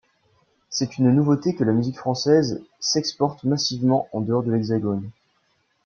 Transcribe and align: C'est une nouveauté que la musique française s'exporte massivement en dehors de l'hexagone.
C'est 0.71 0.97
une 0.97 1.11
nouveauté 1.11 1.53
que 1.53 1.63
la 1.63 1.73
musique 1.73 1.99
française 1.99 2.63
s'exporte 2.79 3.43
massivement 3.43 4.07
en 4.13 4.21
dehors 4.21 4.41
de 4.41 4.51
l'hexagone. 4.51 5.11